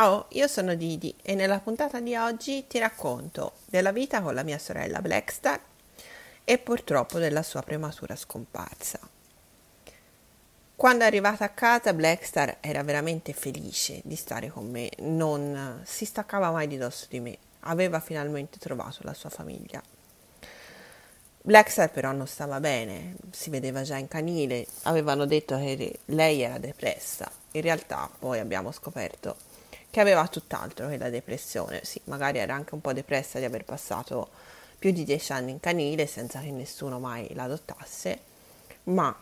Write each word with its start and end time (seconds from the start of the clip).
Ciao, 0.00 0.28
io 0.30 0.46
sono 0.46 0.76
Didi 0.76 1.14
e 1.20 1.34
nella 1.34 1.60
puntata 1.60 2.00
di 2.00 2.16
oggi 2.16 2.66
ti 2.66 2.78
racconto 2.78 3.56
della 3.66 3.92
vita 3.92 4.22
con 4.22 4.32
la 4.32 4.42
mia 4.42 4.58
sorella 4.58 5.02
Blackstar 5.02 5.60
e 6.42 6.56
purtroppo 6.56 7.18
della 7.18 7.42
sua 7.42 7.60
prematura 7.60 8.16
scomparsa. 8.16 8.98
Quando 10.74 11.04
è 11.04 11.06
arrivata 11.06 11.44
a 11.44 11.50
casa 11.50 11.92
Blackstar 11.92 12.56
era 12.60 12.82
veramente 12.82 13.34
felice 13.34 14.00
di 14.04 14.16
stare 14.16 14.48
con 14.48 14.70
me, 14.70 14.88
non 15.00 15.82
si 15.84 16.06
staccava 16.06 16.50
mai 16.50 16.66
di 16.66 16.78
dosso 16.78 17.04
di 17.10 17.20
me, 17.20 17.36
aveva 17.64 18.00
finalmente 18.00 18.58
trovato 18.58 19.00
la 19.02 19.12
sua 19.12 19.28
famiglia. 19.28 19.82
Blackstar 21.42 21.90
però 21.90 22.12
non 22.12 22.26
stava 22.26 22.58
bene, 22.58 23.16
si 23.32 23.50
vedeva 23.50 23.82
già 23.82 23.98
in 23.98 24.08
canile, 24.08 24.66
avevano 24.84 25.26
detto 25.26 25.58
che 25.58 25.98
lei 26.06 26.40
era 26.40 26.56
depressa, 26.56 27.30
in 27.50 27.60
realtà 27.60 28.08
poi 28.18 28.38
abbiamo 28.38 28.72
scoperto 28.72 29.48
che 29.90 30.00
aveva 30.00 30.26
tutt'altro 30.28 30.88
che 30.88 30.96
la 30.96 31.10
depressione. 31.10 31.80
Sì, 31.84 32.00
magari 32.04 32.38
era 32.38 32.54
anche 32.54 32.74
un 32.74 32.80
po' 32.80 32.92
depressa 32.92 33.38
di 33.38 33.44
aver 33.44 33.64
passato 33.64 34.30
più 34.78 34.92
di 34.92 35.04
dieci 35.04 35.32
anni 35.32 35.50
in 35.50 35.60
canile 35.60 36.06
senza 36.06 36.40
che 36.40 36.50
nessuno 36.50 36.98
mai 36.98 37.34
l'adottasse, 37.34 38.18
ma 38.84 39.14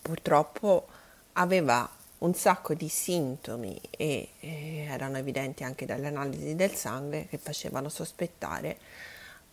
purtroppo 0.00 0.86
aveva 1.32 1.88
un 2.18 2.34
sacco 2.34 2.74
di 2.74 2.88
sintomi 2.88 3.80
e, 3.90 4.28
e 4.38 4.86
erano 4.88 5.16
evidenti 5.16 5.64
anche 5.64 5.86
dalle 5.86 6.08
analisi 6.08 6.54
del 6.54 6.74
sangue 6.74 7.26
che 7.28 7.38
facevano 7.38 7.88
sospettare 7.88 8.78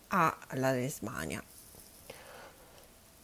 alla 0.09 0.71
lesmania. 0.71 1.41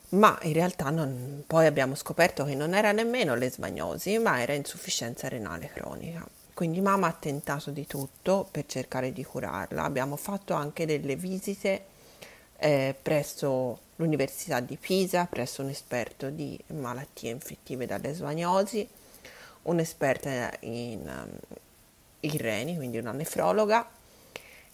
Ma 0.09 0.38
in 0.44 0.53
realtà 0.53 0.89
non, 0.89 1.44
poi 1.45 1.66
abbiamo 1.66 1.95
scoperto 1.95 2.45
che 2.45 2.55
non 2.55 2.73
era 2.73 2.92
nemmeno 2.92 3.36
lesmagnosi, 3.36 4.17
ma 4.20 4.42
era 4.42 4.53
insufficienza 4.53 5.27
renale 5.27 5.70
cronica. 5.73 6.25
Quindi 6.53 6.81
mamma 6.81 7.07
ha 7.07 7.13
tentato 7.13 7.71
di 7.71 7.87
tutto 7.87 8.47
per 8.49 8.65
cercare 8.67 9.11
di 9.11 9.23
curarla. 9.23 9.83
Abbiamo 9.83 10.15
fatto 10.15 10.53
anche 10.53 10.85
delle 10.85 11.15
visite 11.15 11.85
eh, 12.57 12.95
presso 12.99 13.79
l'Università 13.95 14.59
di 14.59 14.77
Pisa, 14.77 15.25
presso 15.25 15.61
un 15.61 15.69
esperto 15.69 16.29
di 16.29 16.57
malattie 16.67 17.31
infettive 17.31 17.85
da 17.85 17.97
lesmaniosi, 17.97 18.87
un'esperta 19.63 20.51
in, 20.61 21.01
um, 21.01 21.57
in 22.21 22.37
reni, 22.37 22.75
quindi 22.75 22.97
una 22.97 23.11
nefrologa, 23.11 23.89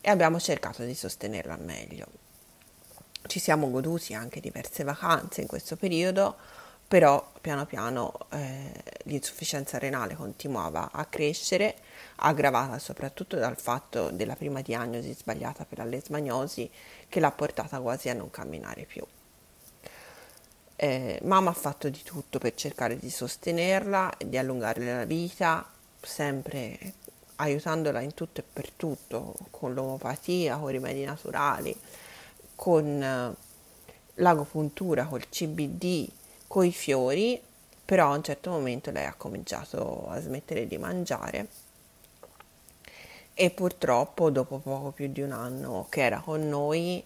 e 0.02 0.10
abbiamo 0.10 0.40
cercato 0.40 0.84
di 0.84 0.94
sostenerla 0.94 1.58
meglio. 1.58 2.08
Ci 3.26 3.40
siamo 3.40 3.70
goduti 3.70 4.14
anche 4.14 4.40
diverse 4.40 4.84
vacanze 4.84 5.42
in 5.42 5.48
questo 5.48 5.76
periodo, 5.76 6.38
però 6.90 7.24
piano 7.40 7.68
piano 7.68 8.12
eh, 8.32 8.72
l'insufficienza 9.04 9.78
renale 9.78 10.16
continuava 10.16 10.90
a 10.92 11.06
crescere, 11.06 11.76
aggravata 12.16 12.80
soprattutto 12.80 13.36
dal 13.36 13.60
fatto 13.60 14.10
della 14.10 14.36
prima 14.36 14.62
diagnosi 14.62 15.14
sbagliata 15.14 15.66
per 15.66 15.78
la 15.78 15.84
che 17.08 17.20
l'ha 17.20 17.30
portata 17.30 17.80
quasi 17.80 18.10
a 18.10 18.14
non 18.14 18.32
camminare 18.32 18.86
più. 18.86 19.06
Eh, 20.76 21.20
mamma 21.26 21.52
ha 21.52 21.54
fatto 21.54 21.90
di 21.90 22.02
tutto 22.02 22.40
per 22.40 22.56
cercare 22.56 22.98
di 22.98 23.12
sostenerla, 23.12 24.12
di 24.26 24.40
allungarle 24.40 24.92
la 24.92 25.06
vita, 25.06 25.70
sempre 26.02 26.94
aiutandola 27.36 28.02
in 28.02 28.16
tutto 28.16 28.40
e 28.40 28.44
per 28.52 28.72
tutto, 28.72 29.36
con 29.52 29.76
l'omopatia, 29.76 30.58
con 30.58 30.70
i 30.70 30.72
rimedi 30.72 31.04
naturali, 31.04 31.80
con 32.56 33.04
eh, 33.04 33.36
l'agopuntura, 34.16 35.06
col 35.06 35.30
CBD, 35.30 36.18
coi 36.50 36.72
fiori, 36.72 37.40
però 37.86 38.12
a 38.12 38.16
un 38.16 38.24
certo 38.24 38.50
momento 38.50 38.90
lei 38.90 39.06
ha 39.06 39.14
cominciato 39.14 40.08
a 40.10 40.20
smettere 40.20 40.66
di 40.66 40.80
mangiare 40.80 41.48
e 43.36 43.52
purtroppo 43.52 44.32
dopo 44.32 44.58
poco 44.58 44.90
più 44.90 45.10
di 45.12 45.22
un 45.22 45.32
anno 45.32 45.86
che 45.90 46.02
era 46.02 46.20
con 46.20 46.50
noi 46.50 47.04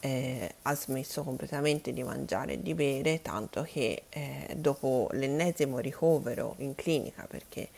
eh, 0.00 0.54
ha 0.62 0.74
smesso 0.74 1.22
completamente 1.22 1.92
di 1.92 2.02
mangiare 2.02 2.54
e 2.54 2.62
di 2.62 2.74
bere, 2.74 3.22
tanto 3.22 3.62
che 3.62 4.02
eh, 4.08 4.54
dopo 4.56 5.08
l'ennesimo 5.12 5.78
ricovero 5.78 6.56
in 6.58 6.74
clinica, 6.74 7.24
perché 7.28 7.68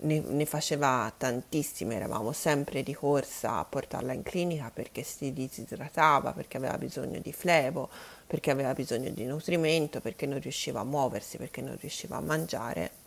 ne, 0.00 0.20
ne, 0.20 0.46
faceva 0.46 1.12
tantissime, 1.16 1.94
eravamo 1.94 2.32
sempre 2.32 2.82
di 2.82 2.92
corsa 2.92 3.58
a 3.58 3.64
portarla 3.64 4.12
in 4.12 4.22
clinica 4.22 4.70
perché 4.72 5.02
si 5.02 5.32
disidratava, 5.32 6.32
perché 6.32 6.56
aveva 6.56 6.76
bisogno 6.76 7.18
di 7.20 7.32
flebo, 7.32 7.88
perché 8.26 8.50
aveva 8.50 8.74
bisogno 8.74 9.10
di 9.10 9.24
nutrimento, 9.24 10.00
perché 10.00 10.26
non 10.26 10.40
riusciva 10.40 10.80
a 10.80 10.84
muoversi, 10.84 11.38
perché 11.38 11.60
non 11.62 11.76
riusciva 11.80 12.16
a 12.16 12.20
mangiare. 12.20 13.04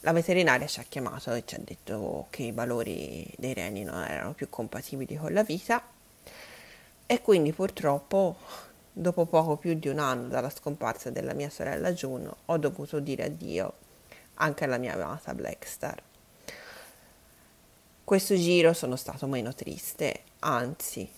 La 0.00 0.12
veterinaria 0.12 0.66
ci 0.66 0.80
ha 0.80 0.84
chiamato 0.88 1.32
e 1.32 1.42
ci 1.46 1.54
ha 1.54 1.60
detto 1.62 2.26
che 2.30 2.44
i 2.44 2.52
valori 2.52 3.26
dei 3.38 3.54
reni 3.54 3.82
non 3.82 4.04
erano 4.04 4.34
più 4.34 4.48
compatibili 4.48 5.16
con 5.16 5.32
la 5.32 5.42
vita 5.42 5.82
e 7.06 7.22
quindi 7.22 7.52
purtroppo 7.52 8.36
dopo 8.92 9.26
poco 9.26 9.56
più 9.56 9.74
di 9.74 9.88
un 9.88 9.98
anno 9.98 10.28
dalla 10.28 10.50
scomparsa 10.50 11.10
della 11.10 11.34
mia 11.34 11.50
sorella 11.50 11.92
Juno 11.92 12.36
ho 12.46 12.56
dovuto 12.56 13.00
dire 13.00 13.24
addio 13.24 13.72
anche 14.36 14.64
alla 14.64 14.78
mia 14.78 14.94
amata 14.94 15.34
Blackstar. 15.34 16.02
Questo 18.04 18.34
giro 18.36 18.72
sono 18.72 18.96
stato 18.96 19.26
meno 19.26 19.54
triste, 19.54 20.22
anzi 20.40 21.08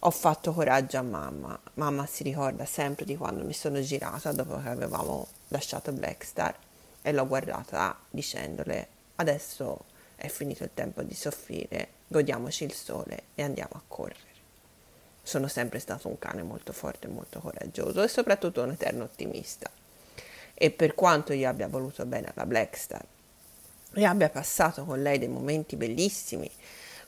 ho 0.00 0.10
fatto 0.10 0.52
coraggio 0.52 0.98
a 0.98 1.02
mamma. 1.02 1.58
Mamma 1.74 2.06
si 2.06 2.22
ricorda 2.22 2.64
sempre 2.66 3.04
di 3.04 3.16
quando 3.16 3.44
mi 3.44 3.52
sono 3.52 3.80
girata 3.80 4.32
dopo 4.32 4.60
che 4.60 4.68
avevamo 4.68 5.26
lasciato 5.48 5.92
Blackstar 5.92 6.54
e 7.02 7.12
l'ho 7.12 7.26
guardata 7.26 7.98
dicendole 8.10 8.96
adesso 9.16 9.84
è 10.14 10.28
finito 10.28 10.64
il 10.64 10.70
tempo 10.74 11.02
di 11.02 11.14
soffrire, 11.14 11.88
godiamoci 12.08 12.64
il 12.64 12.72
sole 12.72 13.24
e 13.34 13.42
andiamo 13.42 13.74
a 13.74 13.82
correre. 13.86 14.26
Sono 15.22 15.48
sempre 15.48 15.78
stato 15.78 16.08
un 16.08 16.18
cane 16.18 16.42
molto 16.42 16.72
forte 16.72 17.08
molto 17.08 17.40
coraggioso 17.40 18.02
e 18.02 18.08
soprattutto 18.08 18.62
un 18.62 18.70
eterno 18.70 19.04
ottimista 19.04 19.70
e 20.60 20.70
per 20.72 20.96
quanto 20.96 21.32
io 21.32 21.48
abbia 21.48 21.68
voluto 21.68 22.04
bene 22.04 22.32
alla 22.34 22.44
Blackstar 22.44 23.04
e 23.94 24.04
abbia 24.04 24.28
passato 24.28 24.84
con 24.84 25.00
lei 25.00 25.18
dei 25.18 25.28
momenti 25.28 25.76
bellissimi 25.76 26.50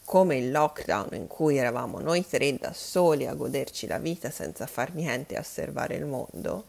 come 0.04 0.36
il 0.36 0.50
lockdown 0.50 1.08
in 1.12 1.26
cui 1.26 1.56
eravamo 1.56 2.00
noi 2.00 2.26
tre 2.26 2.56
da 2.56 2.72
soli 2.72 3.26
a 3.26 3.34
goderci 3.34 3.88
la 3.88 3.98
vita 3.98 4.30
senza 4.30 4.66
far 4.66 4.94
niente 4.94 5.34
e 5.34 5.38
osservare 5.38 5.94
il 5.94 6.04
mondo, 6.04 6.66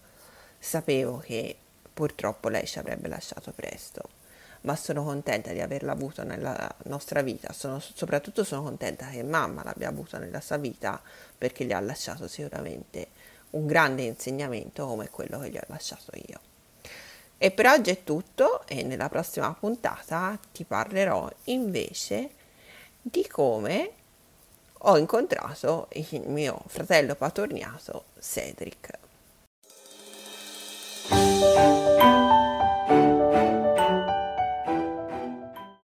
sapevo 0.59 1.17
che 1.17 1.55
purtroppo 1.91 2.49
lei 2.49 2.67
ci 2.67 2.77
avrebbe 2.77 3.07
lasciato 3.07 3.51
presto, 3.51 4.09
ma 4.61 4.75
sono 4.75 5.03
contenta 5.03 5.53
di 5.53 5.59
averla 5.59 5.91
avuto 5.91 6.23
nella 6.23 6.71
nostra 6.83 7.23
vita, 7.23 7.51
sono, 7.51 7.79
soprattutto 7.79 8.43
sono 8.43 8.61
contenta 8.61 9.07
che 9.07 9.23
mamma 9.23 9.63
l'abbia 9.63 9.89
avuta 9.89 10.19
nella 10.19 10.41
sua 10.41 10.57
vita 10.57 11.01
perché 11.35 11.65
gli 11.65 11.73
ha 11.73 11.79
lasciato 11.79 12.27
sicuramente 12.27 13.07
un 13.51 13.65
grande 13.65 14.03
insegnamento 14.03 14.85
come 14.85 15.09
quello 15.09 15.39
che 15.39 15.49
gli 15.49 15.57
ho 15.57 15.65
lasciato 15.65 16.11
io. 16.13 16.50
E 17.43 17.49
per 17.49 17.65
oggi 17.65 17.89
è 17.89 18.03
tutto 18.03 18.67
e 18.67 18.83
nella 18.83 19.09
prossima 19.09 19.51
puntata 19.51 20.37
ti 20.53 20.63
parlerò 20.63 21.27
invece 21.45 22.29
di 23.01 23.27
come 23.27 23.91
ho 24.77 24.95
incontrato 24.95 25.87
il 25.93 26.21
mio 26.27 26.61
fratello 26.67 27.15
patorniato 27.15 28.03
Cedric. 28.19 28.99